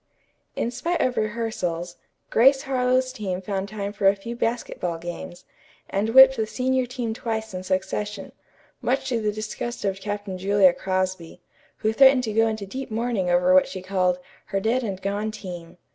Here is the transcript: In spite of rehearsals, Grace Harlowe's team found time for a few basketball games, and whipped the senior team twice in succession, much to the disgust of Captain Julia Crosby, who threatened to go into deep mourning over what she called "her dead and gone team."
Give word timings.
In 0.55 0.71
spite 0.71 0.99
of 0.99 1.15
rehearsals, 1.15 1.97
Grace 2.31 2.63
Harlowe's 2.63 3.13
team 3.13 3.39
found 3.39 3.69
time 3.69 3.93
for 3.93 4.07
a 4.07 4.15
few 4.15 4.35
basketball 4.35 4.97
games, 4.97 5.45
and 5.91 6.09
whipped 6.09 6.37
the 6.37 6.47
senior 6.47 6.87
team 6.87 7.13
twice 7.13 7.53
in 7.53 7.61
succession, 7.61 8.31
much 8.81 9.07
to 9.09 9.21
the 9.21 9.31
disgust 9.31 9.85
of 9.85 10.01
Captain 10.01 10.39
Julia 10.39 10.73
Crosby, 10.73 11.39
who 11.77 11.93
threatened 11.93 12.23
to 12.23 12.33
go 12.33 12.47
into 12.47 12.65
deep 12.65 12.89
mourning 12.89 13.29
over 13.29 13.53
what 13.53 13.67
she 13.67 13.83
called 13.83 14.17
"her 14.45 14.59
dead 14.59 14.81
and 14.83 14.99
gone 14.99 15.29
team." 15.29 15.77